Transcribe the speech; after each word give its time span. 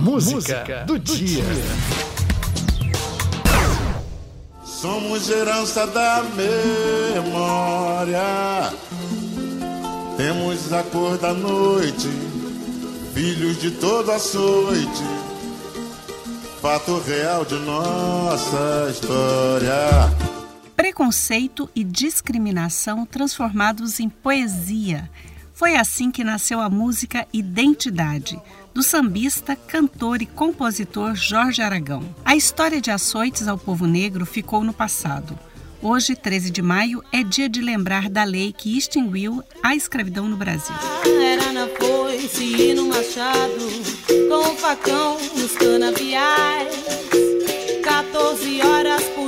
Música, 0.00 0.34
Música 0.36 0.84
do, 0.86 0.98
do, 0.98 0.98
dia. 0.98 1.44
dia. 1.44 1.44
Somos 4.64 5.28
herança 5.28 5.86
da 5.86 6.24
memória. 7.14 8.22
Temos 10.16 10.72
a 10.72 10.82
cor 10.84 11.18
da 11.18 11.34
noite, 11.34 12.08
filhos 13.12 13.60
de 13.60 13.72
toda 13.72 14.14
açoite. 14.16 15.04
Fato 16.62 16.98
real 17.00 17.44
de 17.44 17.56
nossa 17.56 18.88
história. 18.90 20.10
Preconceito 20.74 21.68
e 21.74 21.84
discriminação 21.84 23.04
transformados 23.04 24.00
em 24.00 24.08
poesia. 24.08 25.10
Foi 25.60 25.76
assim 25.76 26.10
que 26.10 26.24
nasceu 26.24 26.58
a 26.58 26.70
música 26.70 27.28
Identidade 27.34 28.40
do 28.72 28.82
sambista, 28.82 29.54
cantor 29.54 30.22
e 30.22 30.26
compositor 30.26 31.14
Jorge 31.14 31.60
Aragão. 31.60 32.02
A 32.24 32.34
história 32.34 32.80
de 32.80 32.90
açoites 32.90 33.46
ao 33.46 33.58
povo 33.58 33.86
negro 33.86 34.24
ficou 34.24 34.64
no 34.64 34.72
passado. 34.72 35.38
Hoje, 35.82 36.16
13 36.16 36.50
de 36.50 36.62
maio, 36.62 37.04
é 37.12 37.22
dia 37.22 37.46
de 37.46 37.60
lembrar 37.60 38.08
da 38.08 38.24
lei 38.24 38.54
que 38.54 38.78
extinguiu 38.78 39.44
a 39.62 39.76
escravidão 39.76 40.26
no 40.30 40.36
Brasil. 40.38 40.74
Era 41.22 41.52
na 41.52 41.66
foice 41.66 42.42
e 42.42 42.72
no 42.72 42.86
machado, 42.86 43.68
com 44.30 44.54
o 44.54 44.56
facão 44.56 45.18
nos 45.36 45.52
canaviais, 45.58 46.74
14 47.84 48.62
horas 48.62 49.02
por 49.14 49.19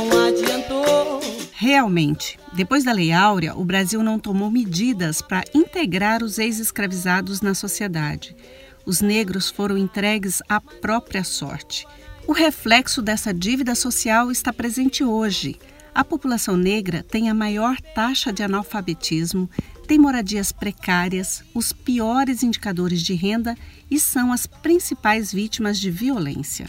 Realmente, 1.61 2.39
depois 2.53 2.83
da 2.83 2.91
Lei 2.91 3.11
Áurea, 3.11 3.55
o 3.55 3.63
Brasil 3.63 4.01
não 4.01 4.17
tomou 4.17 4.49
medidas 4.49 5.21
para 5.21 5.43
integrar 5.53 6.23
os 6.23 6.39
ex-escravizados 6.39 7.39
na 7.39 7.53
sociedade. 7.53 8.35
Os 8.83 8.99
negros 8.99 9.51
foram 9.51 9.77
entregues 9.77 10.41
à 10.49 10.59
própria 10.59 11.23
sorte. 11.23 11.85
O 12.25 12.31
reflexo 12.31 12.99
dessa 12.99 13.31
dívida 13.31 13.75
social 13.75 14.31
está 14.31 14.51
presente 14.51 15.03
hoje. 15.03 15.55
A 15.93 16.03
população 16.03 16.57
negra 16.57 17.03
tem 17.03 17.29
a 17.29 17.33
maior 17.35 17.79
taxa 17.93 18.33
de 18.33 18.41
analfabetismo, 18.41 19.47
tem 19.85 19.99
moradias 19.99 20.51
precárias, 20.51 21.43
os 21.53 21.71
piores 21.71 22.41
indicadores 22.41 23.03
de 23.03 23.13
renda 23.13 23.55
e 23.87 23.99
são 23.99 24.33
as 24.33 24.47
principais 24.47 25.31
vítimas 25.31 25.79
de 25.79 25.91
violência. 25.91 26.65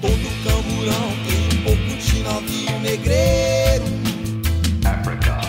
Todo 0.00 0.42
camburão 0.42 1.10
tem 1.28 1.53
negreiro. 2.94 3.84
Africa. 4.84 5.40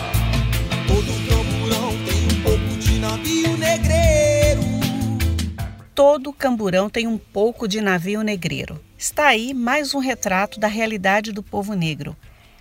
Todo 0.88 1.12
camburão 1.28 1.92
tem 2.04 2.24
um 2.24 2.42
pouco 2.42 2.76
de 2.78 2.98
navio 2.98 3.56
negreiro. 3.56 4.62
Todo 5.94 6.32
camburão 6.32 6.90
tem 6.90 7.06
um 7.06 7.18
pouco 7.18 7.68
de 7.68 7.80
navio 7.80 8.22
negreiro. 8.22 8.80
Está 8.98 9.28
aí 9.28 9.54
mais 9.54 9.94
um 9.94 9.98
retrato 9.98 10.58
da 10.58 10.66
realidade 10.66 11.30
do 11.30 11.42
povo 11.42 11.74
negro. 11.74 12.16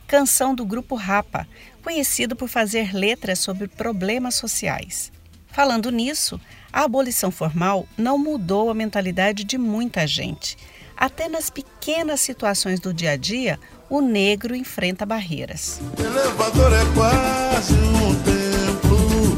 Canção 0.07 0.53
do 0.53 0.65
grupo 0.65 0.95
Rapa, 0.95 1.47
conhecido 1.81 2.35
por 2.35 2.47
fazer 2.47 2.93
letras 2.93 3.39
sobre 3.39 3.67
problemas 3.67 4.35
sociais. 4.35 5.11
Falando 5.47 5.89
nisso, 5.89 6.39
a 6.71 6.83
abolição 6.83 7.31
formal 7.31 7.87
não 7.97 8.17
mudou 8.17 8.69
a 8.69 8.73
mentalidade 8.73 9.43
de 9.43 9.57
muita 9.57 10.05
gente. 10.05 10.57
Até 10.97 11.27
nas 11.27 11.49
pequenas 11.49 12.21
situações 12.21 12.79
do 12.79 12.93
dia 12.93 13.11
a 13.11 13.17
dia, 13.17 13.59
o 13.89 14.01
negro 14.01 14.55
enfrenta 14.55 15.05
barreiras. 15.05 15.81
O 15.97 16.01
elevador 16.01 16.71
é 16.73 16.85
quase 16.93 17.73
um 17.73 18.15
templo, 18.23 19.37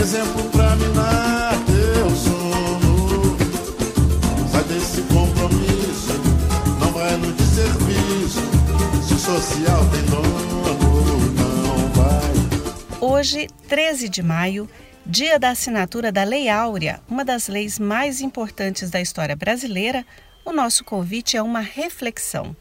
exemplo 0.00 0.48
minar 0.78 1.54
teu 1.66 2.10
sono. 2.10 3.36
Sai 4.50 4.64
desse 4.64 5.02
compromisso, 5.02 6.12
não 6.80 6.92
vai 6.92 7.16
no 7.16 7.32
desserviço. 7.32 8.40
Se 9.06 9.14
o 9.14 9.18
social 9.18 9.84
tem 9.90 10.02
dono, 10.02 10.62
não 11.34 11.88
vai. 11.92 13.00
Hoje, 13.00 13.48
13 13.68 14.08
de 14.08 14.22
maio, 14.22 14.68
dia 15.04 15.38
da 15.38 15.50
assinatura 15.50 16.12
da 16.12 16.24
Lei 16.24 16.48
Áurea, 16.48 17.00
uma 17.08 17.24
das 17.24 17.48
leis 17.48 17.78
mais 17.78 18.20
importantes 18.20 18.90
da 18.90 19.00
história 19.00 19.34
brasileira, 19.34 20.04
o 20.48 20.52
nosso 20.52 20.82
convite 20.82 21.36
é 21.36 21.42
uma 21.42 21.60
reflexão. 21.60 22.56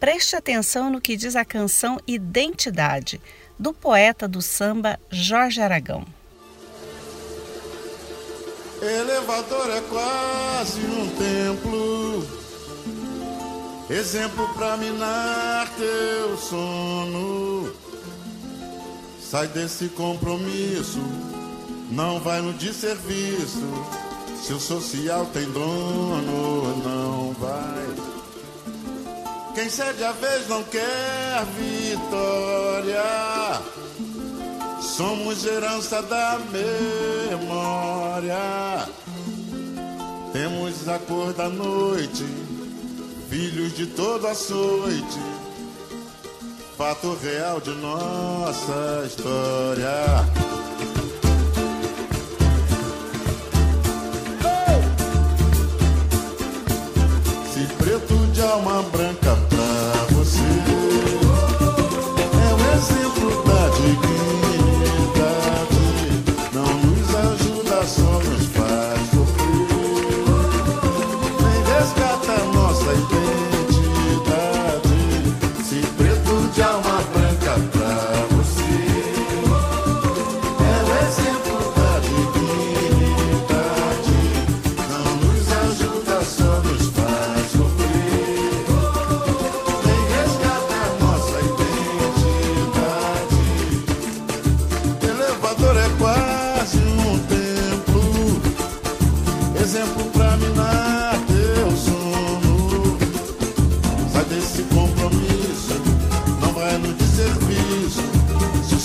Preste 0.00 0.34
atenção 0.34 0.90
no 0.90 1.00
que 1.00 1.16
diz 1.16 1.36
a 1.36 1.44
canção 1.44 1.98
Identidade, 2.06 3.20
do 3.56 3.72
poeta 3.72 4.26
do 4.26 4.42
samba 4.42 4.98
Jorge 5.08 5.60
Aragão. 5.60 6.04
Elevador 8.82 9.70
é 9.70 9.80
quase 9.82 10.80
um 10.80 11.08
templo, 11.16 12.26
exemplo 13.90 14.52
pra 14.54 14.76
minar 14.76 15.68
teu 15.76 16.36
sono. 16.36 17.72
Sai 19.20 19.46
desse 19.48 19.88
compromisso, 19.90 21.00
não 21.90 22.18
vai 22.18 22.40
no 22.40 22.52
desserviço. 22.54 24.09
Se 24.42 24.52
o 24.54 24.58
social 24.60 25.26
tem 25.26 25.44
dono, 25.50 26.76
não 26.82 27.32
vai. 27.34 27.90
Quem 29.54 29.68
cede 29.68 30.02
a 30.02 30.12
vez 30.12 30.48
não 30.48 30.62
quer 30.64 31.44
vitória. 31.56 33.02
Somos 34.80 35.44
herança 35.44 36.00
da 36.02 36.38
memória. 37.30 38.36
Temos 40.32 40.88
a 40.88 40.98
cor 41.00 41.32
da 41.32 41.48
noite, 41.48 42.24
filhos 43.28 43.74
de 43.74 43.86
toda 43.86 44.30
açoite. 44.30 45.20
Fato 46.78 47.14
real 47.22 47.60
de 47.60 47.70
nossa 47.72 49.04
história. 49.06 50.49
Alma 58.50 58.99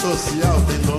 social 0.06 0.62
tem 0.68 0.95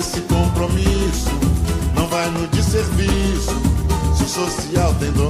desse 0.00 0.22
compromisso, 0.22 1.28
não 1.94 2.08
vai 2.08 2.30
no 2.30 2.46
desserviço. 2.48 3.54
Se 4.16 4.24
o 4.24 4.28
social 4.28 4.94
tem 4.94 5.12
dono, 5.12 5.28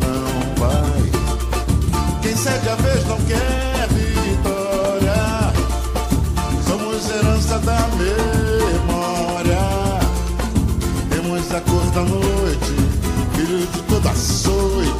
não 0.00 0.54
vai. 0.56 1.02
Quem 2.22 2.34
cede 2.34 2.70
a 2.70 2.74
vez 2.76 3.06
não 3.06 3.18
quer 3.26 3.86
vitória. 3.90 5.52
Somos 6.66 7.10
herança 7.10 7.58
da 7.58 7.86
memória. 7.98 9.58
Temos 11.10 11.54
a 11.54 11.60
cor 11.60 11.84
da 11.90 12.00
noite, 12.00 12.74
filho 13.34 13.66
de 13.66 13.82
toda 13.82 14.14
sorte, 14.14 14.99